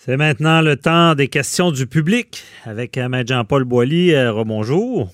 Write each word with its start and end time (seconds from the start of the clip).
C'est 0.00 0.16
maintenant 0.16 0.60
le 0.60 0.76
temps 0.76 1.16
des 1.16 1.26
questions 1.26 1.72
du 1.72 1.88
public 1.88 2.44
avec 2.64 2.96
Maître 2.96 3.34
Jean-Paul 3.34 3.64
Boilly. 3.64 4.14
Euh, 4.14 4.30
rebonjour. 4.30 5.12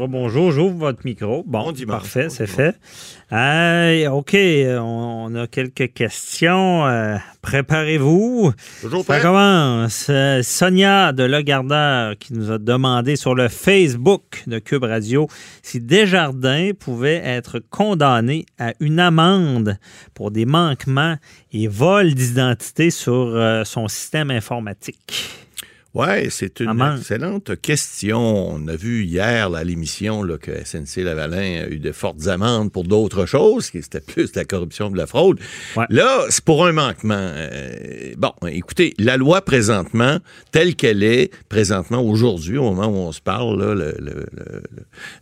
Rebonjour, 0.00 0.50
j'ouvre 0.50 0.76
votre 0.76 1.00
micro. 1.04 1.44
Bon, 1.46 1.64
Bon 1.64 1.72
dimanche, 1.72 2.00
parfait, 2.00 2.24
bon 2.24 2.30
c'est 2.30 2.46
fait. 2.46 2.74
Euh, 3.32 4.08
OK, 4.08 4.34
euh, 4.34 4.78
on, 4.78 5.26
on 5.30 5.34
a 5.34 5.46
quelques 5.46 5.92
questions. 5.92 6.86
Euh, 6.86 7.16
Préparez-vous. 7.42 8.52
Toujours 8.80 9.04
Ça 9.04 9.12
prêt? 9.14 9.22
commence. 9.22 10.06
Euh, 10.08 10.42
Sonia 10.42 11.12
de 11.12 11.22
Legardeur 11.24 12.16
qui 12.18 12.32
nous 12.32 12.50
a 12.50 12.56
demandé 12.58 13.16
sur 13.16 13.34
le 13.34 13.48
Facebook 13.48 14.42
de 14.46 14.58
Cube 14.58 14.84
Radio 14.84 15.28
si 15.62 15.80
Desjardins 15.80 16.70
pouvait 16.78 17.20
être 17.22 17.58
condamné 17.58 18.46
à 18.58 18.72
une 18.80 19.00
amende 19.00 19.76
pour 20.14 20.30
des 20.30 20.46
manquements 20.46 21.16
et 21.52 21.68
vols 21.68 22.14
d'identité 22.14 22.90
sur 22.90 23.38
son 23.64 23.86
système 23.88 24.30
informatique. 24.30 25.28
Oui, 25.92 26.30
c'est 26.30 26.60
une 26.60 26.68
excellente 26.96 27.60
question. 27.60 28.20
On 28.54 28.68
a 28.68 28.76
vu 28.76 29.02
hier 29.04 29.50
là, 29.50 29.58
à 29.58 29.64
l'émission 29.64 30.22
que 30.40 30.52
SNC 30.64 30.98
Lavalin 31.02 31.64
a 31.64 31.68
eu 31.68 31.80
de 31.80 31.90
fortes 31.90 32.28
amendes 32.28 32.70
pour 32.70 32.84
d'autres 32.84 33.26
choses, 33.26 33.70
qui 33.70 33.82
c'était 33.82 34.00
plus 34.00 34.30
de 34.30 34.38
la 34.38 34.44
corruption 34.44 34.86
que 34.88 34.92
de 34.92 34.98
la 34.98 35.08
fraude. 35.08 35.40
Ouais. 35.76 35.86
Là, 35.90 36.26
c'est 36.28 36.44
pour 36.44 36.64
un 36.64 36.70
manquement. 36.72 37.14
Euh, 37.18 38.14
bon, 38.16 38.32
écoutez, 38.46 38.94
la 38.98 39.16
loi 39.16 39.42
présentement, 39.42 40.18
telle 40.52 40.76
qu'elle 40.76 41.02
est, 41.02 41.32
présentement, 41.48 42.00
aujourd'hui, 42.02 42.56
au 42.56 42.72
moment 42.72 42.86
où 42.86 43.08
on 43.08 43.12
se 43.12 43.20
parle, 43.20 43.58
là, 43.60 43.74
le, 43.74 43.94
le- 43.98 44.26
le- 44.32 44.62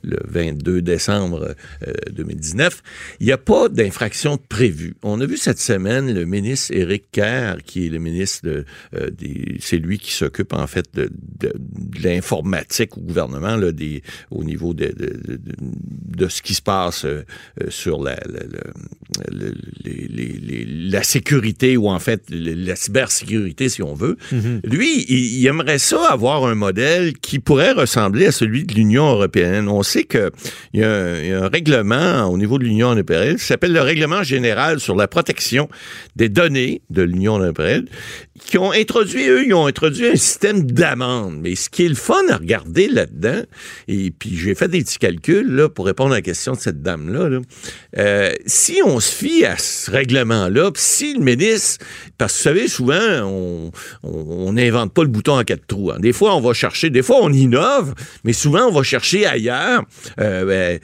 le 0.03 0.19
22 0.27 0.83
décembre 0.83 1.55
euh, 1.87 1.93
2019, 2.13 2.83
il 3.21 3.27
n'y 3.27 3.33
a 3.33 3.39
pas 3.39 3.71
d'infraction 3.71 4.37
prévue. 4.51 4.97
On 5.03 5.19
a 5.23 5.25
vu 5.27 5.39
cette 5.39 5.61
semaine 5.61 6.13
le 6.13 6.27
ministre 6.27 6.75
Éric 6.75 7.05
Kerr, 7.11 7.63
qui 7.65 7.87
est 7.87 7.91
le 7.91 7.99
ministre 8.01 8.47
de, 8.47 8.65
euh, 8.95 9.11
des... 9.11 9.57
C'est 9.61 9.79
lui 9.79 9.99
qui 9.99 10.13
s'occupe, 10.13 10.53
en 10.59 10.67
fait, 10.67 10.87
de, 10.95 11.11
de- 11.41 11.53
de 11.55 12.03
l'informatique 12.03 12.97
au 12.97 13.01
gouvernement, 13.01 13.57
là, 13.57 13.73
des, 13.73 14.03
au 14.31 14.45
niveau 14.45 14.75
de, 14.75 14.93
ce 16.29 16.43
qui 16.43 16.55
se 16.55 16.63
passe 16.63 17.05
euh, 17.05 17.23
euh, 17.63 17.67
sur 17.71 18.03
la, 18.03 18.17
sécurité, 21.03 21.77
ou 21.77 21.89
en 21.89 21.99
fait, 21.99 22.23
la 22.31 22.77
cybersécurité, 22.77 23.69
si 23.69 23.83
on 23.83 23.95
veut. 23.95 24.17
Lui, 24.65 25.05
il, 25.09 25.39
il 25.41 25.47
aimerait 25.47 25.79
ça 25.79 26.09
avoir 26.11 26.45
un 26.47 26.55
modèle 26.55 27.15
qui 27.19 27.39
pourrait 27.39 27.73
ressembler 27.73 28.27
à 28.27 28.33
celui 28.33 28.65
de 28.65 28.75
l'Union 28.75 29.09
européenne. 29.11 29.69
On 29.69 29.83
sait 29.83 30.05
qu'il 30.05 30.31
y, 30.75 30.83
a 30.83 30.91
un- 30.93 31.19
il 31.21 31.29
y 31.29 31.33
a 31.33 31.45
un 31.45 31.49
règlement 31.49 32.25
au 32.27 32.37
niveau 32.39 32.59
de 32.59 32.65
l'Union 32.65 32.93
européenne 32.93 33.37
qui 33.37 33.45
s'appelle 33.45 33.73
le 33.73 33.81
Règlement 33.81 34.23
général 34.23 34.81
sur 34.81 34.97
la 34.97 35.09
protection 35.09 35.69
des 36.17 36.29
données 36.29 36.83
de 36.91 37.03
l'Union 37.03 37.39
européenne, 37.39 37.87
qui 38.45 38.59
ont 38.59 38.73
introduit, 38.73 39.29
eux, 39.29 39.47
ils 39.47 39.55
ont 39.55 39.67
introduit 39.67 40.09
un 40.09 40.17
système 40.17 40.63
d'amende. 40.63 41.39
Mais 41.41 41.55
ce 41.55 41.69
qui 41.69 41.85
est 41.85 41.89
le 41.89 41.95
fun 41.95 42.21
à 42.31 42.37
regarder 42.37 42.89
là-dedans, 42.89 43.43
et 43.89 44.11
puis 44.11 44.37
j'ai 44.37 44.55
fait 44.55 44.69
des 44.69 44.83
petits 44.83 44.99
calculs 44.99 45.51
là, 45.55 45.69
pour 45.69 45.87
répondre 45.87 46.13
à 46.13 46.17
la 46.17 46.23
question 46.23 46.53
de 46.53 46.59
cette 46.59 46.83
dame-là, 46.83 47.29
là. 47.29 47.41
Euh, 47.99 48.33
si 48.47 48.81
on 48.85 49.01
se 49.01 49.13
fie 49.13 49.45
à 49.45 49.57
ce 49.57 49.91
règlement-là, 49.91 50.71
si 50.77 51.15
le 51.15 51.21
ministre, 51.21 51.85
parce 52.17 52.33
que 52.33 52.39
vous 52.39 52.43
savez, 52.45 52.69
souvent, 52.69 53.73
on 54.03 54.53
n'invente 54.53 54.93
pas 54.93 55.03
le 55.03 55.09
bouton 55.09 55.39
en 55.39 55.45
quatre 55.45 55.67
trous. 55.67 55.91
hein. 55.91 55.99
Des 55.99 56.13
fois, 56.13 56.35
on 56.37 56.41
va 56.41 56.53
chercher, 56.53 56.91
des 56.91 57.03
fois, 57.03 57.19
on 57.21 57.33
innove, 57.33 57.95
mais 58.25 58.33
souvent, 58.33 58.67
on 58.67 58.73
va 58.73 58.83
chercher 58.83 59.27
ailleurs 59.27 59.83
euh, 60.21 60.45
ben, 60.45 60.81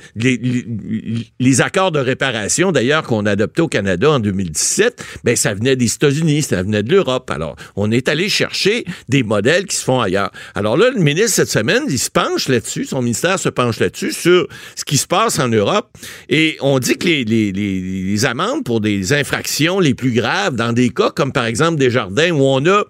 les 1.41 1.61
accords 1.61 1.93
de 1.93 1.99
réparation, 1.99 2.73
d'ailleurs, 2.73 3.03
qu'on 3.03 3.27
a 3.27 3.33
adoptés 3.33 3.63
au 3.63 3.69
Canada 3.69 4.11
en 4.11 4.21
2017, 4.21 5.05
ben, 5.25 5.37
ça 5.37 5.55
venait 5.55 5.77
des 5.77 5.93
États-Unis, 5.93 6.43
ça 6.43 6.63
venait 6.63 6.83
de 6.83 6.91
l'Europe. 6.91 7.31
Alors, 7.31 7.44
on 7.77 7.91
est 7.91 8.09
allé 8.09 8.29
chercher 8.29 8.85
des 9.09 9.23
modèles 9.23 9.67
qui 9.67 9.77
se 9.77 9.85
font 9.85 10.01
ailleurs. 10.01 10.31
Alors 10.55 10.77
là, 10.77 10.91
le 10.91 11.01
ministre, 11.01 11.31
cette 11.37 11.51
semaine, 11.51 11.85
il 11.89 11.99
se 11.99 12.11
penche 12.11 12.49
là-dessus, 12.49 12.85
son 12.85 13.03
ministère 13.03 13.39
se 13.39 13.49
penche 13.49 13.79
là-dessus, 13.81 14.13
sur 14.13 14.47
ce 14.77 14.85
qui 14.85 14.97
se 14.97 15.07
passe 15.07 15.39
en 15.39 15.49
Europe. 15.49 15.89
Et 16.29 16.57
on 16.61 16.79
dit 16.79 16.97
que 16.97 17.07
les, 17.07 17.25
les, 17.25 17.53
les, 17.53 17.81
les 17.81 18.25
amendes 18.25 18.65
pour 18.65 18.81
des 18.81 19.13
infractions 19.13 19.81
les 19.81 19.95
plus 19.95 20.13
graves, 20.13 20.55
dans 20.55 20.73
des 20.73 20.91
cas 20.91 21.11
comme 21.11 21.33
par 21.33 21.47
exemple 21.47 21.79
des 21.79 21.91
jardins 21.91 22.31
où 22.31 22.43
on 22.43 22.65
a, 22.67 22.85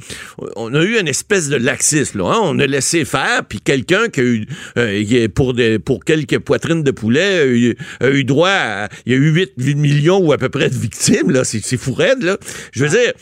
on 0.56 0.74
a 0.74 0.82
eu 0.82 0.98
une 0.98 1.08
espèce 1.08 1.48
de 1.48 1.56
laxisme, 1.56 2.18
là, 2.18 2.24
hein. 2.26 2.40
on 2.42 2.58
a 2.58 2.66
laissé 2.66 3.04
faire, 3.04 3.44
puis 3.48 3.60
quelqu'un 3.60 4.08
qui 4.08 4.20
a 4.20 4.24
eu, 4.24 4.46
euh, 4.78 5.28
pour, 5.34 5.54
des, 5.54 5.78
pour 5.78 6.04
quelques 6.04 6.38
poitrines 6.38 6.82
de 6.82 6.90
poulet, 6.90 7.40
a 7.40 7.46
eu, 7.46 7.76
a 8.00 8.08
eu 8.08 8.24
droit 8.24 8.48
à, 8.50 8.88
il 9.06 9.12
y 9.12 9.14
a 9.14 9.18
eu 9.18 9.30
8, 9.30 9.52
8 9.58 9.74
millions 9.74 10.18
ou 10.18 10.32
à 10.32 10.38
peu 10.38 10.48
près 10.48 10.68
de 10.68 10.74
victimes, 10.74 11.30
là, 11.30 11.44
c'est 11.44 11.76
fou 11.76 11.92
raide, 11.94 12.22
là. 12.22 12.36
Je 12.72 12.84
veux 12.84 12.90
dire, 12.90 13.12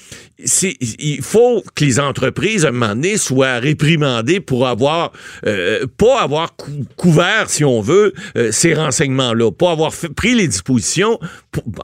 c'est- 0.45 0.77
il 1.23 1.25
faut 1.25 1.63
que 1.77 1.85
les 1.85 2.01
entreprises, 2.01 2.65
à 2.65 2.71
un 2.71 2.73
moment 2.73 2.89
donné, 2.97 3.17
soient 3.17 3.61
réprimandées 3.61 4.41
pour 4.41 4.67
avoir, 4.67 5.13
euh, 5.47 5.87
pas 5.97 6.21
avoir 6.21 6.57
cou- 6.57 6.85
couvert, 6.97 7.49
si 7.49 7.65
on 7.65 7.81
veut, 7.81 8.13
euh, 8.37 8.51
ces 8.51 8.75
renseignements-là, 8.75 9.53
pas 9.53 9.71
avoir 9.71 9.93
pris 10.17 10.35
les 10.35 10.49
dispositions, 10.49 11.21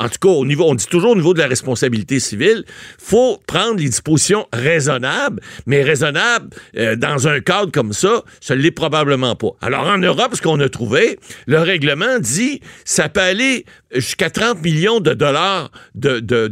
en 0.00 0.08
tout 0.08 0.18
cas, 0.20 0.28
au 0.28 0.44
niveau, 0.44 0.64
on 0.64 0.74
dit 0.74 0.86
toujours 0.86 1.12
au 1.12 1.14
niveau 1.16 1.34
de 1.34 1.38
la 1.38 1.46
responsabilité 1.46 2.18
civile, 2.18 2.64
faut 2.98 3.38
prendre 3.46 3.76
les 3.78 3.84
dispositions 3.88 4.48
raisonnables, 4.52 5.40
mais 5.66 5.84
raisonnables 5.84 6.48
euh, 6.76 6.96
dans 6.96 7.28
un 7.28 7.38
cadre 7.38 7.70
comme 7.70 7.92
ça, 7.92 8.24
ça 8.40 8.56
l'est 8.56 8.72
probablement 8.72 9.36
pas. 9.36 9.50
Alors, 9.60 9.86
en 9.86 9.98
Europe, 9.98 10.32
ce 10.34 10.42
qu'on 10.42 10.58
a 10.58 10.68
trouvé, 10.68 11.16
le 11.46 11.60
règlement 11.60 12.18
dit, 12.18 12.60
ça 12.84 13.08
peut 13.08 13.20
aller 13.20 13.66
jusqu'à 13.94 14.30
30 14.30 14.62
millions 14.62 14.98
de 14.98 15.14
dollars 15.14 15.70
de, 15.94 16.18
de, 16.18 16.48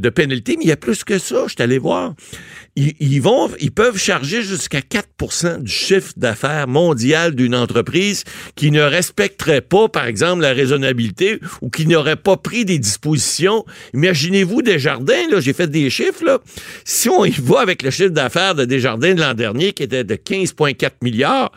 mais 0.56 0.62
il 0.62 0.68
y 0.68 0.72
a 0.72 0.76
plus 0.76 1.04
que 1.04 1.18
ça, 1.18 1.44
je 1.46 1.54
suis 1.54 1.62
allé 1.62 1.78
voir. 1.78 2.14
Ils, 2.76 2.94
ils 3.00 3.20
vont, 3.20 3.50
ils 3.60 3.72
peuvent 3.72 3.98
charger 3.98 4.42
jusqu'à 4.42 4.82
4 4.82 5.06
du 5.60 5.70
chiffre 5.70 6.12
d'affaires 6.16 6.68
mondial 6.68 7.34
d'une 7.34 7.54
entreprise 7.54 8.24
qui 8.54 8.70
ne 8.70 8.82
respecterait 8.82 9.62
pas, 9.62 9.88
par 9.88 10.06
exemple, 10.06 10.42
la 10.42 10.52
raisonnabilité 10.52 11.40
ou 11.62 11.70
qui 11.70 11.86
n'aurait 11.86 12.16
pas 12.16 12.36
pris 12.36 12.64
des 12.64 12.78
dispositions. 12.78 13.64
Imaginez-vous 13.94 14.62
Desjardins, 14.62 15.28
là, 15.30 15.40
j'ai 15.40 15.52
fait 15.52 15.68
des 15.70 15.88
chiffres, 15.90 16.24
là. 16.24 16.38
Si 16.84 17.08
on 17.08 17.24
y 17.24 17.30
va 17.30 17.60
avec 17.60 17.82
le 17.82 17.90
chiffre 17.90 18.10
d'affaires 18.10 18.54
de 18.54 18.64
Desjardins 18.64 19.14
de 19.14 19.20
l'an 19.20 19.34
dernier, 19.34 19.72
qui 19.72 19.82
était 19.82 20.04
de 20.04 20.14
15,4 20.14 20.90
milliards, 21.02 21.52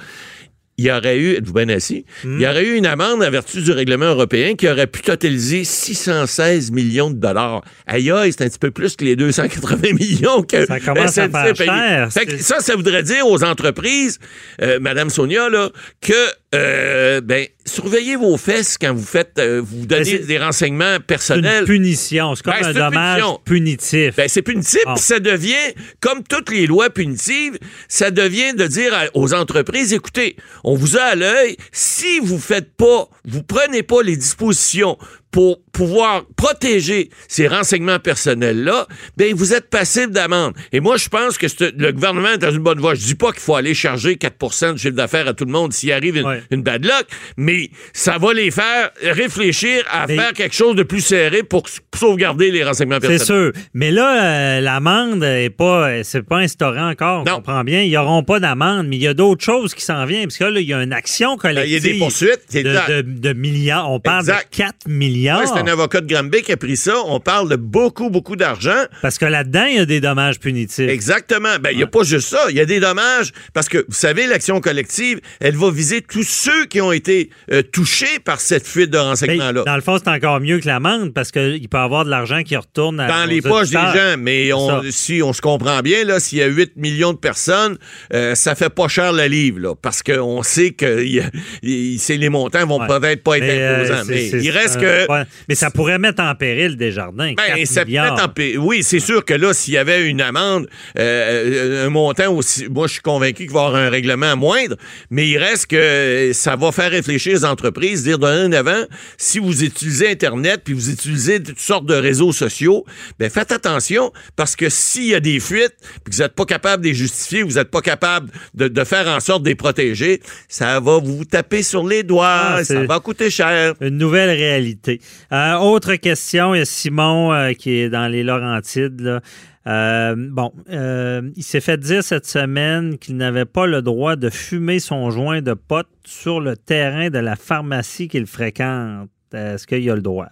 il 0.79 0.85
y 0.85 0.91
aurait 0.91 1.17
eu, 1.17 1.35
êtes-vous 1.35 1.51
bien 1.51 1.67
assis, 1.67 2.05
il 2.23 2.39
y 2.39 2.47
aurait 2.47 2.63
eu 2.63 2.75
une 2.75 2.85
amende 2.85 3.21
en 3.21 3.29
vertu 3.29 3.61
du 3.61 3.71
règlement 3.73 4.05
européen 4.05 4.55
qui 4.55 4.65
aurait 4.69 4.87
pu 4.87 5.01
totaliser 5.01 5.65
616 5.65 6.71
millions 6.71 7.09
de 7.09 7.17
dollars. 7.17 7.63
Aïe, 7.85 8.09
aïe, 8.09 8.31
c'est 8.31 8.45
un 8.45 8.47
petit 8.47 8.59
peu 8.59 8.71
plus 8.71 8.95
que 8.95 9.03
les 9.03 9.17
280 9.17 9.93
millions 9.99 10.41
que 10.41 10.65
Ça 10.65 10.79
commence 10.79 11.17
à 11.17 11.27
faire 11.27 11.55
cher. 11.55 12.13
Fait 12.13 12.25
que 12.25 12.37
ça, 12.37 12.61
ça 12.61 12.77
voudrait 12.77 13.03
dire 13.03 13.27
aux 13.27 13.43
entreprises, 13.43 14.19
euh, 14.61 14.79
Madame 14.79 15.09
Sonia, 15.09 15.49
là, 15.49 15.69
que, 15.99 16.13
euh, 16.55 17.21
ben, 17.21 17.45
surveillez 17.65 18.15
vos 18.15 18.35
fesses 18.37 18.77
quand 18.79 18.93
vous 18.93 19.05
faites, 19.05 19.37
euh, 19.37 19.61
vous 19.63 19.85
donnez 19.85 20.03
c'est- 20.03 20.19
des 20.25 20.39
renseignements 20.39 20.85
C'est 20.93 20.97
une 20.97 21.03
personnels. 21.03 21.65
punition. 21.65 22.33
C'est 22.35 22.43
comme 22.43 22.53
Ben, 22.59 22.65
un 22.69 22.73
dommage 22.73 23.17
punition. 23.21 23.41
punitif. 23.45 24.15
Ben, 24.15 24.27
c'est 24.27 24.41
punitif, 24.41 24.81
ça 24.97 25.19
devient, 25.19 25.73
comme 25.99 26.23
toutes 26.23 26.49
les 26.49 26.65
lois 26.65 26.89
punitives, 26.89 27.57
ça 27.87 28.09
devient 28.09 28.53
de 28.55 28.65
dire 28.65 28.93
à- 28.95 29.05
aux 29.13 29.33
entreprises, 29.35 29.93
écoutez, 29.93 30.35
on 30.63 30.75
vous 30.75 30.97
a 30.97 31.01
à 31.01 31.15
l'œil, 31.15 31.55
si 31.71 32.19
vous 32.19 32.39
faites 32.39 32.73
pas, 32.75 33.07
vous 33.25 33.43
prenez 33.43 33.83
pas 33.83 34.01
les 34.01 34.15
dispositions 34.17 34.97
pour 35.31 35.61
pouvoir 35.79 36.25
protéger 36.35 37.09
ces 37.29 37.47
renseignements 37.47 37.99
personnels-là, 37.99 38.85
ben 39.15 39.33
vous 39.33 39.53
êtes 39.53 39.69
passible 39.69 40.11
d'amende. 40.11 40.53
Et 40.73 40.81
moi, 40.81 40.97
je 40.97 41.07
pense 41.07 41.37
que 41.37 41.47
c'est- 41.47 41.71
le 41.77 41.93
gouvernement 41.93 42.31
est 42.33 42.37
dans 42.37 42.51
une 42.51 42.57
bonne 42.59 42.79
voie. 42.81 42.95
Je 42.95 43.05
dis 43.05 43.15
pas 43.15 43.31
qu'il 43.31 43.39
faut 43.39 43.55
aller 43.55 43.73
charger 43.73 44.17
4% 44.17 44.73
du 44.73 44.79
chiffre 44.79 44.93
d'affaires 44.95 45.29
à 45.29 45.33
tout 45.33 45.45
le 45.45 45.53
monde 45.53 45.71
s'il 45.71 45.93
arrive 45.93 46.17
une, 46.17 46.25
Ouais. 46.25 46.43
une 46.51 46.63
bad 46.63 46.83
luck, 46.83 47.05
mais 47.37 47.69
ça 47.93 48.17
va 48.17 48.33
les 48.33 48.51
faire 48.51 48.91
réfléchir 49.01 49.85
à 49.89 50.05
Mais- 50.07 50.17
faire 50.17 50.33
quelque 50.33 50.53
chose 50.53 50.75
de 50.75 50.83
plus 50.83 50.99
serré 50.99 51.43
pour 51.43 51.63
sauvegarder 51.95 52.51
les 52.51 52.65
renseignements 52.65 52.99
C'est 53.01 53.07
personnels. 53.07 53.53
sûr. 53.53 53.61
Mais 53.73 53.91
là, 53.91 54.57
euh, 54.57 54.59
l'amende 54.61 55.23
est 55.23 55.49
pas, 55.49 56.03
c'est 56.03 56.23
pas 56.23 56.39
instauré 56.39 56.81
encore. 56.81 57.21
On 57.21 57.29
Non. 57.29 57.35
comprend 57.37 57.63
bien. 57.63 57.83
Ils 57.83 57.93
n'auront 57.93 58.23
pas 58.23 58.41
d'amende, 58.41 58.87
mais 58.89 58.97
il 58.97 59.01
y 59.03 59.07
a 59.07 59.13
d'autres 59.13 59.45
choses 59.45 59.73
qui 59.73 59.83
s'en 59.85 60.03
viennent. 60.05 60.25
Parce 60.27 60.37
que 60.37 60.43
là, 60.43 60.59
il 60.59 60.67
y 60.67 60.73
a 60.73 60.83
une 60.83 60.91
action 60.91 61.37
Ben, 61.41 61.51
Il 61.51 61.55
y 61.55 61.55
collective. 61.55 61.77
a 61.77 61.93
des 61.93 61.99
poursuites. 61.99 62.41
c'est 62.49 62.63
de, 62.63 62.69
exact. 62.69 62.89
de- 62.91 63.01
de 63.01 63.33
milliards. 63.33 63.89
On 63.89 64.01
parle 64.01 64.19
Exact. 64.21 64.51
de 64.51 64.57
4 64.57 64.87
milliards. 64.87 65.39
Ouais, 65.39 65.45
c'est 65.47 65.59
avocat 65.69 66.01
de 66.01 66.13
Granby 66.13 66.41
qui 66.41 66.51
a 66.51 66.57
pris 66.57 66.77
ça. 66.77 66.95
On 67.05 67.19
parle 67.19 67.49
de 67.49 67.55
beaucoup, 67.55 68.09
beaucoup 68.09 68.35
d'argent. 68.35 68.83
Parce 69.01 69.17
que 69.17 69.25
là-dedans, 69.25 69.65
il 69.65 69.77
y 69.77 69.79
a 69.79 69.85
des 69.85 70.01
dommages 70.01 70.39
punitifs. 70.39 70.89
Exactement. 70.89 71.57
Ben, 71.61 71.69
il 71.71 71.77
n'y 71.77 71.83
a 71.83 71.87
pas 71.87 72.03
juste 72.03 72.29
ça. 72.29 72.39
Il 72.49 72.55
y 72.55 72.59
a 72.59 72.65
des 72.65 72.79
dommages. 72.79 73.31
Parce 73.53 73.69
que, 73.69 73.77
vous 73.77 73.95
savez, 73.95 74.27
l'action 74.27 74.61
collective, 74.61 75.19
elle 75.39 75.55
va 75.55 75.71
viser 75.71 76.01
tous 76.01 76.27
ceux 76.27 76.65
qui 76.65 76.81
ont 76.81 76.91
été 76.91 77.29
euh, 77.51 77.61
touchés 77.61 78.19
par 78.23 78.39
cette 78.39 78.67
fuite 78.67 78.89
de 78.89 78.97
renseignements-là. 78.97 79.63
Dans 79.65 79.75
le 79.75 79.81
fond, 79.81 79.97
c'est 79.97 80.09
encore 80.09 80.39
mieux 80.39 80.59
que 80.59 80.67
l'amende 80.67 81.13
parce 81.13 81.31
qu'il 81.31 81.67
peut 81.69 81.77
y 81.77 81.81
avoir 81.81 82.05
de 82.05 82.09
l'argent 82.09 82.43
qui 82.43 82.55
retourne 82.55 82.99
à 82.99 83.07
Dans 83.07 83.25
les 83.25 83.41
poches 83.41 83.69
des 83.69 83.75
gens. 83.75 84.15
Mais 84.17 84.51
on, 84.53 84.81
si 84.89 85.21
on 85.23 85.33
se 85.33 85.41
comprend 85.41 85.79
bien, 85.81 86.03
là, 86.03 86.19
s'il 86.19 86.39
y 86.39 86.43
a 86.43 86.47
8 86.47 86.73
millions 86.75 87.13
de 87.13 87.17
personnes, 87.17 87.77
euh, 88.13 88.35
ça 88.35 88.55
fait 88.55 88.69
pas 88.69 88.87
cher 88.87 89.13
le 89.13 89.25
livre, 89.25 89.59
là, 89.59 89.75
parce 89.75 90.03
qu'on 90.03 90.43
sait 90.43 90.71
que 90.71 91.03
y 91.03 91.19
a, 91.19 91.29
les 91.61 92.29
montants 92.29 92.65
vont 92.65 92.85
peut-être 92.85 93.23
pas 93.23 93.37
être 93.37 93.43
euh, 93.43 93.83
imposants. 93.83 94.03
mais 94.07 94.29
il 94.29 94.51
reste 94.51 94.79
que. 94.79 95.07
Mais 95.49 95.55
ça 95.55 95.71
pourrait 95.71 95.97
mettre 95.97 96.21
en 96.21 96.35
péril 96.35 96.77
des 96.77 96.91
jardins. 96.91 97.33
Ben, 97.35 97.65
ça 97.65 97.81
en 97.81 98.27
péril. 98.29 98.59
Oui, 98.59 98.83
c'est 98.83 98.99
sûr 98.99 99.25
que 99.25 99.33
là, 99.33 99.51
s'il 99.51 99.73
y 99.73 99.77
avait 99.77 100.07
une 100.07 100.21
amende, 100.21 100.69
euh, 100.99 101.87
un 101.87 101.89
montant 101.89 102.31
aussi. 102.31 102.67
Moi, 102.69 102.85
je 102.85 102.93
suis 102.93 103.01
convaincu 103.01 103.43
qu'il 103.45 103.51
va 103.51 103.63
y 103.63 103.65
avoir 103.65 103.81
un 103.81 103.89
règlement 103.89 104.37
moindre, 104.37 104.75
mais 105.09 105.27
il 105.27 105.39
reste 105.39 105.65
que 105.65 106.31
ça 106.33 106.55
va 106.55 106.71
faire 106.71 106.91
réfléchir 106.91 107.33
les 107.33 107.45
entreprises, 107.45 108.03
dire 108.03 108.19
d'un 108.19 108.51
avant, 108.51 108.83
si 109.17 109.39
vous 109.39 109.63
utilisez 109.63 110.11
Internet 110.11 110.61
puis 110.63 110.75
vous 110.75 110.91
utilisez 110.91 111.41
toutes 111.41 111.59
sortes 111.59 111.87
de 111.87 111.95
réseaux 111.95 112.31
sociaux, 112.31 112.85
ben 113.17 113.31
faites 113.31 113.51
attention 113.51 114.11
parce 114.35 114.55
que 114.55 114.69
s'il 114.69 115.05
y 115.07 115.15
a 115.15 115.19
des 115.19 115.39
fuites 115.39 115.75
puis 116.03 116.11
que 116.11 116.15
vous 116.15 116.21
n'êtes 116.21 116.35
pas 116.35 116.45
capable 116.45 116.83
de 116.83 116.89
les 116.89 116.93
justifier, 116.93 117.41
vous 117.41 117.55
n'êtes 117.55 117.71
pas 117.71 117.81
capable 117.81 118.29
de, 118.53 118.83
faire 118.83 119.07
en 119.07 119.19
sorte 119.19 119.41
de 119.41 119.49
les 119.49 119.55
protéger, 119.55 120.21
ça 120.47 120.79
va 120.79 120.99
vous 120.99 121.25
taper 121.25 121.63
sur 121.63 121.87
les 121.87 122.03
doigts, 122.03 122.57
ah, 122.57 122.63
ça 122.63 122.83
va 122.83 122.99
coûter 122.99 123.31
cher. 123.31 123.73
Une 123.81 123.97
nouvelle 123.97 124.29
réalité. 124.29 125.01
Euh, 125.31 125.38
autre 125.61 125.95
question, 125.95 126.55
il 126.55 126.59
y 126.59 126.61
a 126.61 126.65
Simon 126.65 127.33
euh, 127.33 127.53
qui 127.53 127.71
est 127.71 127.89
dans 127.89 128.07
les 128.07 128.23
Laurentides. 128.23 129.21
Euh, 129.67 130.15
bon, 130.17 130.51
il 130.67 131.43
s'est 131.43 131.61
fait 131.61 131.77
dire 131.77 132.03
cette 132.03 132.25
semaine 132.25 132.97
qu'il 132.97 133.17
n'avait 133.17 133.45
pas 133.45 133.67
le 133.67 133.81
droit 133.81 134.15
de 134.15 134.29
fumer 134.29 134.79
son 134.79 135.11
joint 135.11 135.41
de 135.41 135.53
pote 135.53 135.89
sur 136.05 136.39
le 136.39 136.57
terrain 136.57 137.09
de 137.09 137.19
la 137.19 137.35
pharmacie 137.35 138.07
qu'il 138.07 138.25
fréquente. 138.25 139.09
Est-ce 139.33 139.67
qu'il 139.67 139.87
a 139.89 139.95
le 139.95 140.01
droit? 140.01 140.29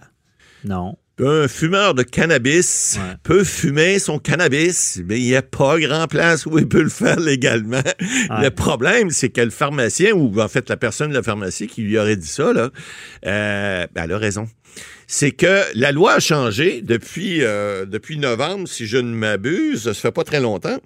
Non. 0.63 0.97
Un 1.19 1.47
fumeur 1.47 1.95
de 1.95 2.03
cannabis 2.03 2.99
peut 3.23 3.43
fumer 3.43 3.97
son 3.97 4.19
cannabis, 4.19 5.01
mais 5.03 5.19
il 5.19 5.23
n'y 5.23 5.35
a 5.35 5.41
pas 5.41 5.79
grand 5.79 6.05
place 6.05 6.45
où 6.45 6.59
il 6.59 6.67
peut 6.67 6.83
le 6.83 6.89
faire 6.89 7.19
légalement. 7.19 7.81
Le 8.29 8.49
problème, 8.49 9.09
c'est 9.09 9.29
que 9.29 9.41
le 9.41 9.49
pharmacien, 9.49 10.11
ou 10.13 10.39
en 10.39 10.47
fait 10.47 10.69
la 10.69 10.77
personne 10.77 11.09
de 11.09 11.15
la 11.15 11.23
pharmacie 11.23 11.65
qui 11.65 11.81
lui 11.81 11.97
aurait 11.97 12.17
dit 12.17 12.27
ça, 12.27 12.53
là, 12.53 12.69
euh, 13.25 13.87
ben, 13.95 14.03
elle 14.03 14.11
a 14.11 14.17
raison. 14.19 14.47
C'est 15.07 15.31
que 15.31 15.63
la 15.73 15.91
loi 15.91 16.13
a 16.13 16.19
changé 16.19 16.81
depuis, 16.83 17.41
euh, 17.41 17.85
depuis 17.85 18.19
novembre, 18.19 18.67
si 18.67 18.85
je 18.85 18.97
ne 18.97 19.11
m'abuse, 19.15 19.85
ça 19.85 19.93
fait 19.95 20.11
pas 20.11 20.23
très 20.23 20.39
longtemps. 20.39 20.77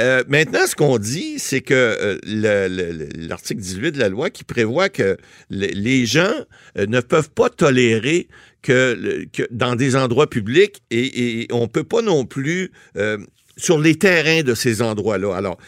Euh, 0.00 0.22
maintenant, 0.28 0.66
ce 0.66 0.76
qu'on 0.76 0.96
dit, 0.96 1.38
c'est 1.38 1.60
que 1.60 2.18
l'article 2.24 3.60
18 3.60 3.92
de 3.92 3.98
la 3.98 4.08
loi 4.08 4.30
qui 4.30 4.44
prévoit 4.44 4.88
que 4.88 5.18
les 5.50 6.06
gens 6.06 6.32
ne 6.76 7.00
peuvent 7.00 7.30
pas 7.30 7.50
tolérer 7.50 8.28
que, 8.62 9.26
dans 9.50 9.76
des 9.76 9.96
endroits 9.96 10.28
publics 10.28 10.82
et, 10.90 11.42
et 11.42 11.48
on 11.52 11.68
peut 11.68 11.84
pas 11.84 12.02
non 12.02 12.24
plus 12.24 12.72
euh, 12.96 13.18
sur 13.58 13.78
les 13.78 13.96
terrains 13.96 14.42
de 14.42 14.54
ces 14.54 14.80
endroits-là. 14.80 15.34
Alors, 15.34 15.58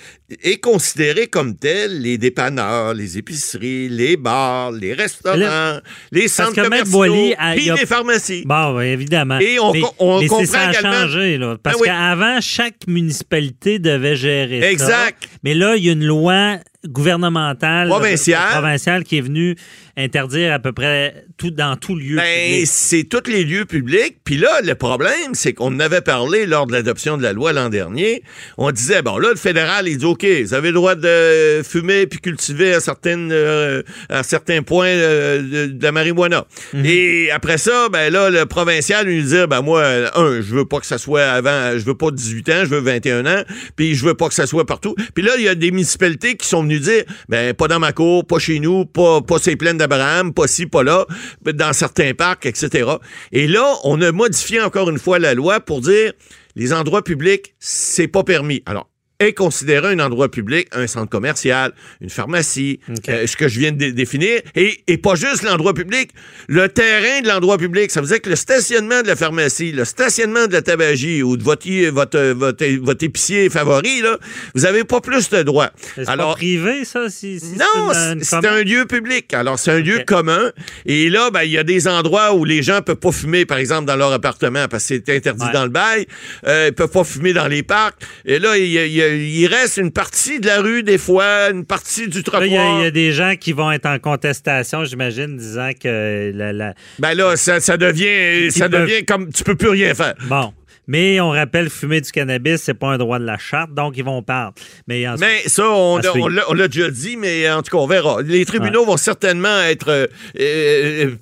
est 0.43 0.61
considéré 0.61 1.27
comme 1.27 1.57
tel 1.57 2.01
les 2.01 2.19
dépanneurs, 2.19 2.95
les 2.95 3.19
épiceries, 3.19 3.89
les 3.89 4.17
bars, 4.17 4.71
les 4.71 4.95
restaurants, 4.95 5.81
les 6.13 6.29
centres 6.29 6.63
commerciaux, 6.63 7.35
puis 7.55 7.71
les 7.77 7.87
pharmacies. 7.87 8.45
Bon, 8.47 8.81
évidemment. 8.81 9.41
Et 9.41 9.59
on, 9.59 9.73
mais, 9.73 9.83
on 9.99 10.21
comprend 10.27 10.45
ça 10.47 10.69
a 10.69 10.73
changé, 10.73 11.37
là, 11.37 11.59
parce 11.61 11.79
ben 11.81 11.87
qu'avant, 11.87 12.41
chaque 12.41 12.87
municipalité 12.87 13.81
devait 13.81 14.17
gérer 14.17 14.63
exact. 14.63 14.79
ça. 14.79 15.09
Exact. 15.09 15.29
Mais 15.43 15.55
là, 15.55 15.77
il 15.77 15.85
y 15.85 15.89
a 15.89 15.93
une 15.93 16.07
loi 16.07 16.59
gouvernementale 16.87 17.89
provinciale. 17.89 18.51
provinciale 18.53 19.05
qui 19.05 19.19
est 19.19 19.23
venue 19.23 19.57
interdire 19.97 20.53
à 20.53 20.59
peu 20.59 20.73
près 20.73 21.27
tout 21.37 21.51
dans 21.51 21.77
tout 21.77 21.95
lieu 21.95 22.17
ben, 22.17 22.65
c'est 22.65 23.05
tous 23.05 23.29
les 23.31 23.45
lieux 23.45 23.65
publics. 23.65 24.19
Puis 24.25 24.37
là, 24.37 24.61
le 24.63 24.75
problème, 24.75 25.35
c'est 25.35 25.53
qu'on 25.53 25.79
avait 25.79 26.01
parlé 26.01 26.47
lors 26.47 26.67
de 26.67 26.73
l'adoption 26.73 27.19
de 27.19 27.23
la 27.23 27.33
loi 27.33 27.53
l'an 27.53 27.69
dernier. 27.69 28.23
On 28.57 28.71
disait, 28.71 29.03
bon, 29.03 29.19
là, 29.19 29.31
le 29.31 29.37
fédéral, 29.37 29.89
il 29.89 29.99
dit, 29.99 30.05
OK, 30.05 30.25
vous 30.25 30.55
avez 30.55 30.69
le 30.69 30.75
droit 30.75 30.95
de 30.95 31.63
fumer 31.63 32.07
puis 32.07 32.19
cultiver 32.21 32.75
à, 32.75 32.81
certaines, 32.81 33.31
euh, 33.33 33.83
à 34.09 34.23
certains 34.23 34.63
points 34.63 34.87
euh, 34.87 35.69
de, 35.69 35.83
la 35.83 35.93
marijuana. 35.93 36.47
Mhm. 36.73 36.85
Et 36.87 37.31
après 37.31 37.59
ça, 37.59 37.89
ben 37.91 38.13
là, 38.13 38.31
le 38.31 38.47
provincial 38.47 39.07
lui 39.07 39.23
dit, 39.23 39.47
ben 39.49 39.61
moi, 39.61 39.85
un, 40.15 40.41
je 40.41 40.55
veux 40.55 40.65
pas 40.65 40.81
que 40.81 40.87
ça 40.87 40.99
soit 40.99 41.25
avant, 41.25 41.73
je 41.79 41.85
veux 41.85 41.97
pas 41.97 42.11
18 42.11 42.49
ans, 42.49 42.61
je 42.65 42.71
veux 42.71 42.81
21 42.81 43.27
ans, 43.27 43.43
puis 43.77 43.95
je 43.95 44.05
veux 44.05 44.15
pas 44.15 44.29
que 44.29 44.35
ça 44.35 44.47
soit 44.47 44.67
partout. 44.67 44.95
Puis 45.15 45.23
là, 45.23 45.33
il 45.39 45.45
y 45.45 45.49
a 45.49 45.55
des 45.55 45.71
municipalités 45.71 46.37
qui 46.37 46.47
sont 46.47 46.70
venues 46.71 46.81
dire, 46.81 47.05
ben 47.29 47.55
pas 47.55 47.69
dans 47.69 47.79
ma 47.79 47.93
cour, 47.93 48.27
pas 48.27 48.39
chez 48.39 48.61
nous, 48.61 48.85
pas, 48.85 49.21
pas 49.21 49.39
ces 49.39 49.57
plaines 49.57 49.79
d'Abraham, 49.79 50.33
pas 50.33 50.47
ci, 50.47 50.67
pas 50.67 50.83
là, 50.83 51.07
dans 51.43 51.73
certains 51.73 52.15
parcs, 52.15 52.47
etc. 52.47 52.91
Et 53.33 53.47
là, 53.47 53.75
on 53.85 54.01
a 54.01 54.13
modifié 54.13 54.61
encore 54.61 54.91
une 54.91 54.99
fois 54.99 55.19
la 55.19 55.35
loi 55.35 55.61
pour 55.61 55.81
dire, 55.81 56.13
les 56.57 56.73
endroits 56.73 57.03
publics, 57.03 57.55
c'est 57.59 58.09
pas 58.09 58.25
permis. 58.25 58.63
Alors, 58.67 58.89
est 59.21 59.35
considéré 59.35 59.93
un 59.93 60.01
endroit 60.01 60.31
public, 60.31 60.67
un 60.73 60.87
centre 60.87 61.11
commercial, 61.11 61.73
une 62.01 62.11
pharmacie, 62.11 62.81
euh, 63.09 63.27
ce 63.27 63.37
que 63.37 63.49
je 63.49 63.61
viens 63.61 63.71
de 63.71 63.91
définir, 63.91 64.41
et, 64.57 64.83
et 64.87 64.99
pas 64.99 65.15
juste 65.15 65.43
l'endroit 65.43 65.75
public, 65.75 66.11
le 66.49 66.69
terrain 66.69 67.21
de 67.21 67.29
l'endroit 67.29 67.59
public. 67.59 67.91
Ça 67.91 68.01
veut 68.01 68.07
dire 68.07 68.21
que 68.21 68.31
le 68.31 68.37
stationnement 68.37 69.03
de 69.03 69.07
la 69.07 69.17
pharmacie, 69.17 69.73
le 69.73 69.85
stationnement 69.85 70.47
de 70.47 70.53
la 70.55 70.63
tabagie 70.63 71.23
ou 71.23 71.37
de 71.37 71.43
votre, 71.43 71.69
votre, 71.91 72.19
votre, 72.33 72.67
votre 72.83 73.05
épicier 73.05 73.51
favori, 73.51 74.01
là, 74.01 74.19
vous 74.55 74.65
avez 74.65 74.85
pas 74.85 75.01
plus 75.01 75.29
de 75.29 75.43
droits. 75.43 75.71
C'est 75.95 76.09
Alors 76.09 76.37
privé, 76.37 76.85
ça? 76.85 77.11
Si, 77.11 77.39
non, 77.59 77.93
c'est 78.23 78.47
un 78.47 78.63
lieu 78.63 78.87
public. 78.87 79.35
Alors, 79.35 79.59
c'est 79.59 79.71
un 79.71 79.81
lieu 79.81 80.01
commun. 80.07 80.51
Et 80.87 81.11
là, 81.11 81.31
ben, 81.31 81.43
il 81.43 81.51
y 81.51 81.59
a 81.59 81.65
des 81.65 81.87
endroits 81.87 82.35
où 82.35 82.47
les 82.47 82.63
gens 82.63 82.81
peuvent 82.81 82.97
pas 82.97 83.13
fumer, 83.13 83.45
par 83.45 83.59
exemple, 83.59 83.87
dans 83.87 83.97
leur 83.97 84.13
appartement, 84.13 84.67
parce 84.69 84.87
que 84.89 84.95
c'est 85.05 85.15
interdit 85.15 85.47
dans 85.53 85.65
le 85.65 85.71
bail. 85.71 86.07
Euh, 86.47 86.69
ils 86.69 86.75
peuvent 86.75 86.91
pas 86.91 87.05
fumer 87.05 87.35
dans 87.35 87.49
les 87.49 87.63
parcs. 87.63 88.01
Et 88.25 88.39
là, 88.39 88.57
il 88.57 88.71
y 88.71 89.03
a 89.03 89.10
il 89.17 89.47
reste 89.47 89.77
une 89.77 89.91
partie 89.91 90.41
de 90.41 90.47
la 90.47 90.61
rue, 90.61 90.83
des 90.83 90.99
fois, 90.99 91.51
une 91.51 91.65
partie 91.65 92.09
du 92.09 92.23
trottoir. 92.23 92.45
Il 92.45 92.53
y, 92.53 92.87
a 92.87 92.91
des 92.91 93.13
gens 93.13 93.35
qui 93.39 93.53
vont 93.53 93.71
être 93.71 93.87
en 93.87 93.99
contestation, 93.99 94.85
j'imagine, 94.85 95.37
disant 95.37 95.71
que 95.79 96.33
la. 96.35 96.75
Ben 96.99 97.15
là, 97.15 97.37
ça, 97.37 97.59
devient, 97.77 98.51
ça 98.51 98.69
devient 98.69 99.05
comme 99.05 99.33
tu 99.33 99.45
peux 99.45 99.55
plus 99.55 99.71
rien 99.71 99.95
faire. 99.95 100.15
Bon. 100.29 100.53
Mais 100.87 101.21
on 101.21 101.31
rappelle, 101.31 101.71
fumer 101.71 102.01
du 102.01 102.11
cannabis, 102.11 102.63
c'est 102.63 102.75
pas 102.75 102.89
un 102.89 102.99
droit 102.99 103.21
de 103.21 103.25
la 103.25 103.39
charte, 103.39 103.73
donc 103.73 103.97
ils 103.97 104.03
vont 104.03 104.25
perdre. 104.25 104.55
Mais, 104.89 105.05
mais 105.21 105.43
ça, 105.47 105.71
on, 105.71 105.99
l'a 105.99 106.67
déjà 106.67 106.91
dit, 106.91 107.17
mais 107.17 107.49
en 107.49 107.63
tout 107.63 107.71
cas, 107.71 107.81
on 107.81 107.87
verra. 107.87 108.23
Les 108.23 108.45
tribunaux 108.45 108.85
vont 108.85 108.97
certainement 108.97 109.61
être 109.61 109.89
euh, 109.89 110.07
euh, 110.41 111.15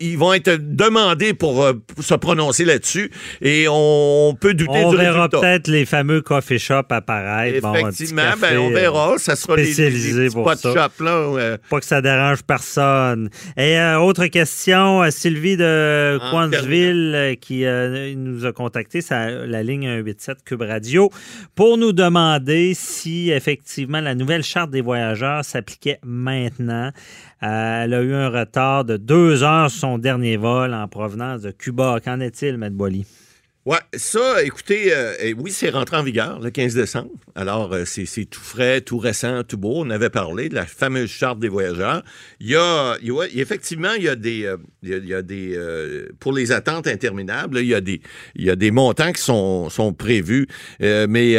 ils 0.00 0.16
vont 0.16 0.32
être 0.32 0.56
demandés 0.60 1.34
pour, 1.34 1.62
euh, 1.62 1.72
se 2.00 2.14
prononcer 2.14 2.64
là-dessus 2.64 3.10
et 3.40 3.66
on 3.68 4.36
peut 4.38 4.54
douter 4.54 4.84
on 4.84 4.90
du 4.90 4.96
verra 4.96 5.28
peut-être 5.28 5.68
les 5.68 5.84
fameux 5.84 6.20
coffee 6.20 6.58
shops 6.58 6.90
apparaître. 6.90 7.66
Effectivement, 7.74 8.22
ben, 8.40 8.58
on 8.58 8.70
verra. 8.70 9.18
Ça 9.18 9.36
sera 9.36 9.54
spécialisé 9.54 10.28
pour 10.30 10.52
ça. 10.54 10.72
Shop, 10.72 11.04
là, 11.04 11.56
Pas 11.70 11.80
que 11.80 11.86
ça 11.86 12.00
dérange 12.00 12.42
personne. 12.42 13.30
Et 13.56 13.78
euh, 13.78 13.98
autre 13.98 14.26
question, 14.26 15.02
euh, 15.02 15.10
Sylvie 15.10 15.56
de 15.56 16.18
Coinsville 16.30 17.36
qui 17.40 17.64
nous 18.16 18.46
a 18.46 18.52
contacté, 18.52 19.00
ça, 19.00 19.28
la 19.30 19.62
ligne 19.62 19.86
187 19.86 20.44
Cube 20.44 20.62
Radio, 20.62 21.10
pour 21.54 21.78
nous 21.78 21.92
demander 21.92 22.74
si 22.74 23.30
effectivement 23.30 24.00
la 24.00 24.14
nouvelle 24.14 24.42
charte 24.42 24.70
des 24.70 24.80
voyageurs 24.80 25.44
s'appliquait 25.44 25.98
maintenant. 26.04 26.92
Elle 27.40 27.94
a 27.94 28.02
eu 28.02 28.14
un 28.14 28.28
retard 28.28 28.84
de 28.84 28.96
deux 28.96 29.42
heures 29.42 29.70
son 29.70 29.98
dernier 29.98 30.36
vol 30.36 30.72
en 30.72 30.88
provenance 30.88 31.42
de 31.42 31.50
Cuba. 31.50 31.98
Qu'en 32.02 32.20
est-il, 32.20 32.54
M. 32.54 32.70
Boily? 32.70 33.06
Oui, 33.66 33.78
ça, 33.96 34.44
écoutez, 34.44 34.94
euh, 34.94 35.34
oui, 35.38 35.50
c'est 35.50 35.70
rentré 35.70 35.96
en 35.96 36.04
vigueur 36.04 36.38
le 36.38 36.50
15 36.50 36.74
décembre. 36.74 37.10
Alors, 37.34 37.72
euh, 37.72 37.84
c'est 37.84 38.24
tout 38.26 38.40
frais, 38.40 38.80
tout 38.80 38.98
récent, 38.98 39.42
tout 39.42 39.58
beau. 39.58 39.72
On 39.78 39.90
avait 39.90 40.08
parlé 40.08 40.48
de 40.48 40.54
la 40.54 40.66
fameuse 40.66 41.10
charte 41.10 41.40
des 41.40 41.48
voyageurs. 41.48 42.04
Il 42.38 42.50
y 42.50 42.54
a, 42.54 42.96
effectivement, 43.34 43.92
il 43.96 44.04
y 44.04 44.08
a 44.08 44.14
des, 44.14 44.44
euh, 44.44 44.56
il 44.84 45.04
y 45.04 45.12
a, 45.12 45.20
des 45.20 45.58
pour 46.20 46.32
les 46.32 46.52
attentes 46.52 46.86
interminables, 46.86 47.58
il, 47.58 47.66
y 47.66 47.74
a 47.74 47.80
des, 47.80 48.00
il 48.36 48.44
y 48.44 48.50
a 48.50 48.56
des 48.56 48.70
montants 48.70 49.10
qui 49.10 49.20
sont, 49.20 49.68
sont 49.68 49.92
prévus. 49.92 50.46
mais 50.78 51.36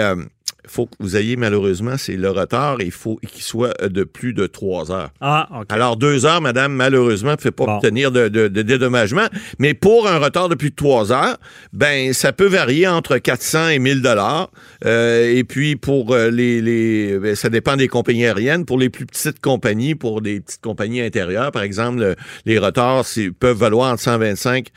faut 0.69 0.85
que 0.85 0.91
vous 0.99 1.15
ayez 1.15 1.37
malheureusement, 1.37 1.95
c'est 1.97 2.17
le 2.17 2.29
retard, 2.29 2.81
il 2.81 2.91
faut 2.91 3.17
qu'il 3.25 3.41
soit 3.41 3.73
de 3.87 4.03
plus 4.03 4.33
de 4.33 4.47
trois 4.47 4.91
heures. 4.91 5.11
Ah, 5.21 5.47
OK. 5.61 5.65
Alors, 5.69 5.95
deux 5.95 6.25
heures, 6.25 6.41
madame, 6.41 6.73
malheureusement, 6.73 7.31
ne 7.33 7.37
fait 7.37 7.51
pas 7.51 7.65
Bon. 7.65 7.75
obtenir 7.77 8.11
de, 8.11 8.27
de- 8.27 8.49
de 8.49 8.61
dédommagement. 8.63 9.27
Mais 9.59 9.73
pour 9.73 10.07
un 10.09 10.17
retard 10.19 10.49
de 10.49 10.55
plus 10.55 10.71
de 10.71 10.75
trois 10.75 11.11
heures, 11.13 11.37
ben, 11.71 12.11
ça 12.13 12.33
peut 12.33 12.47
varier 12.47 12.85
entre 12.87 13.17
400 13.17 13.69
et 13.69 13.79
1000 13.79 14.01
dollars. 14.01 14.51
Euh, 14.85 15.33
et 15.33 15.43
puis, 15.45 15.77
pour 15.77 16.13
euh, 16.13 16.29
les, 16.29 16.61
les 16.61 17.17
ben, 17.17 17.35
ça 17.35 17.49
dépend 17.49 17.77
des 17.77 17.87
compagnies 17.87 18.25
aériennes. 18.25 18.65
Pour 18.65 18.77
les 18.77 18.89
plus 18.89 19.05
petites 19.05 19.39
compagnies, 19.39 19.95
pour 19.95 20.21
des 20.21 20.41
petites 20.41 20.61
compagnies 20.61 21.01
intérieures, 21.01 21.51
par 21.53 21.63
exemple, 21.63 21.99
le- 21.99 22.15
les 22.45 22.59
retards 22.59 23.05
peuvent 23.39 23.57
valoir 23.57 23.93
entre 23.93 24.01
125 24.03 24.67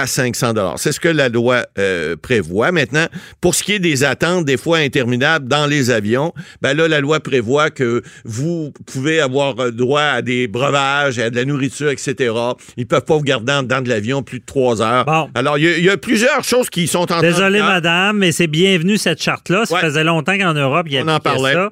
à 0.00 0.06
500 0.06 0.54
dollars. 0.54 0.78
C'est 0.78 0.92
ce 0.92 1.00
que 1.00 1.08
la 1.08 1.28
loi 1.28 1.66
euh, 1.78 2.16
prévoit. 2.16 2.72
Maintenant, 2.72 3.06
pour 3.40 3.54
ce 3.54 3.62
qui 3.62 3.72
est 3.74 3.78
des 3.78 4.04
attentes, 4.04 4.44
des 4.44 4.56
fois 4.56 4.78
interminables 4.78 5.48
dans 5.48 5.66
les 5.66 5.90
avions, 5.90 6.32
ben 6.62 6.74
là, 6.76 6.88
la 6.88 7.00
loi 7.00 7.20
prévoit 7.20 7.70
que 7.70 8.02
vous 8.24 8.72
pouvez 8.86 9.20
avoir 9.20 9.58
euh, 9.60 9.70
droit 9.70 10.00
à 10.02 10.22
des 10.22 10.48
breuvages, 10.48 11.18
à 11.18 11.30
de 11.30 11.36
la 11.36 11.44
nourriture, 11.44 11.90
etc. 11.90 12.32
Ils 12.76 12.86
peuvent 12.86 13.04
pas 13.04 13.16
vous 13.16 13.22
garder 13.22 13.52
en 13.52 13.62
dedans 13.62 13.80
de 13.82 13.88
l'avion 13.88 14.22
plus 14.22 14.40
de 14.40 14.44
trois 14.46 14.80
heures. 14.80 15.04
Bon. 15.04 15.28
Alors, 15.34 15.58
il 15.58 15.64
y, 15.64 15.68
a- 15.68 15.76
il 15.78 15.84
y 15.84 15.90
a 15.90 15.96
plusieurs 15.96 16.42
choses 16.44 16.70
qui 16.70 16.86
sont 16.86 17.00
en 17.00 17.06
train 17.06 17.20
Désolé, 17.20 17.60
madame, 17.60 18.18
mais 18.18 18.32
c'est 18.32 18.46
bienvenu 18.46 18.96
cette 18.96 19.22
charte-là. 19.22 19.66
Ça 19.66 19.74
Ouais. 19.74 19.80
faisait 19.80 20.04
longtemps 20.04 20.38
qu'en 20.38 20.54
Europe, 20.54 20.86
il 20.88 20.94
y 20.94 20.98
On 20.98 21.02
avait 21.02 21.12
en 21.12 21.18
parlait. 21.20 21.52
ça. 21.54 21.70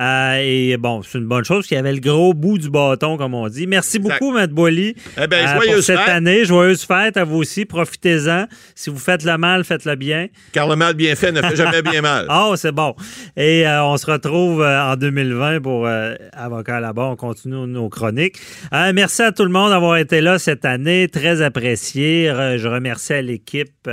Euh, 0.00 0.40
et 0.42 0.76
bon, 0.78 1.02
c'est 1.02 1.18
une 1.18 1.26
bonne 1.26 1.44
chose 1.44 1.66
qu'il 1.66 1.76
y 1.76 1.78
avait 1.78 1.92
le 1.92 2.00
gros 2.00 2.32
bout 2.32 2.56
du 2.56 2.70
bâton, 2.70 3.18
comme 3.18 3.34
on 3.34 3.48
dit. 3.48 3.66
Merci 3.66 3.98
beaucoup, 3.98 4.32
Matt 4.32 4.50
Boily. 4.50 4.94
Eh 5.20 5.26
ben, 5.26 5.46
euh, 5.46 5.74
pour 5.74 5.82
cette 5.82 5.98
année. 5.98 6.44
Joyeuse 6.44 6.84
fête 6.84 7.18
à 7.18 7.24
vous 7.24 7.36
aussi. 7.36 7.66
Profitez-en. 7.66 8.46
Si 8.74 8.88
vous 8.88 8.98
faites 8.98 9.24
le 9.24 9.36
mal, 9.36 9.62
faites-le 9.64 9.96
bien. 9.96 10.28
Car 10.52 10.68
le 10.68 10.76
mal 10.76 10.94
bien 10.94 11.14
fait 11.16 11.32
ne 11.32 11.42
fait 11.42 11.56
jamais 11.56 11.82
bien 11.82 12.00
mal. 12.00 12.26
Oh, 12.30 12.54
c'est 12.56 12.72
bon. 12.72 12.94
Et 13.36 13.66
euh, 13.66 13.84
on 13.84 13.98
se 13.98 14.06
retrouve 14.06 14.62
euh, 14.62 14.92
en 14.92 14.96
2020 14.96 15.60
pour 15.60 15.86
Avocat 16.32 16.80
là-bas. 16.80 17.08
On 17.10 17.16
continue 17.16 17.66
nos 17.66 17.88
chroniques. 17.90 18.36
Merci 18.72 19.22
à 19.22 19.32
tout 19.32 19.44
le 19.44 19.50
monde 19.50 19.70
d'avoir 19.70 19.98
été 19.98 20.22
là 20.22 20.38
cette 20.38 20.64
année. 20.64 21.08
Très 21.08 21.42
apprécié. 21.42 22.32
Je 22.56 22.68
remercie 22.68 23.12
à 23.12 23.22
l'équipe, 23.22 23.88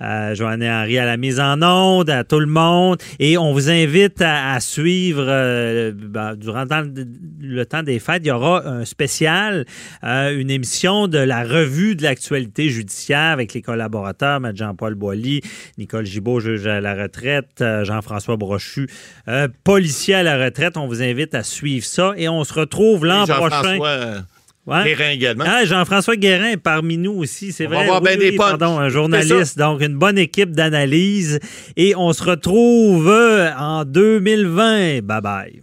Joanne 0.00 0.62
et 0.62 0.70
Henri 0.70 0.98
à 0.98 1.04
la 1.04 1.16
mise 1.16 1.40
en 1.40 1.60
onde, 1.62 2.08
à 2.08 2.24
tout 2.24 2.40
le 2.40 2.46
monde. 2.46 2.98
Et 3.18 3.36
on 3.36 3.52
vous 3.52 3.70
invite 3.70 4.22
à, 4.22 4.54
à 4.54 4.60
suivre 4.60 5.41
euh, 5.42 5.92
ben, 5.94 6.34
durant 6.36 6.64
le, 6.64 7.64
temps 7.64 7.82
des 7.82 7.98
fêtes. 7.98 8.22
Il 8.24 8.28
y 8.28 8.30
aura 8.30 8.66
un 8.66 8.84
spécial, 8.84 9.64
euh, 10.04 10.38
une 10.38 10.50
émission 10.50 11.08
de 11.08 11.18
la 11.18 11.42
revue 11.42 11.96
de 11.96 12.02
l'actualité 12.02 12.68
judiciaire 12.68 13.32
avec 13.32 13.54
les 13.54 13.62
collaborateurs, 13.62 14.36
M. 14.36 14.52
Jean-Paul 14.54 14.94
Boilly, 14.94 15.40
Nicole 15.78 16.06
Gibault, 16.06 16.40
juge 16.40 16.66
à 16.66 16.80
la 16.80 16.94
retraite, 16.94 17.60
euh, 17.60 17.84
Jean-François 17.84 18.36
Brochu, 18.36 18.88
policier 19.64 20.14
à 20.14 20.22
la 20.22 20.42
retraite. 20.42 20.76
On 20.76 20.86
vous 20.86 21.02
invite 21.02 21.34
à 21.34 21.42
suivre 21.42 21.84
ça 21.84 22.12
et 22.16 22.28
on 22.28 22.44
se 22.44 22.54
retrouve 22.54 23.04
l'an 23.04 23.26
prochain. 23.26 24.24
Jean-François 24.66 24.84
Ouais. 24.84 24.94
Guérin 24.96 25.10
également. 25.10 25.44
Ah, 25.46 25.64
Jean-François 25.64 26.16
Guérin 26.16 26.50
est 26.50 26.56
parmi 26.56 26.96
nous 26.96 27.12
aussi, 27.12 27.50
c'est 27.52 27.66
On 27.66 27.70
va 27.70 27.76
vrai. 27.76 27.84
avoir 27.86 28.02
Oui, 28.02 28.10
ben 28.16 28.18
oui, 28.30 28.36
pardon, 28.36 28.78
un 28.78 28.88
journaliste, 28.88 29.58
donc 29.58 29.82
une 29.82 29.96
bonne 29.96 30.18
équipe 30.18 30.52
d'analyse. 30.52 31.40
Et 31.76 31.94
on 31.96 32.12
se 32.12 32.22
retrouve 32.22 33.08
euh, 33.08 33.50
en 33.58 33.84
2020. 33.84 35.00
Bye 35.02 35.20
bye. 35.20 35.62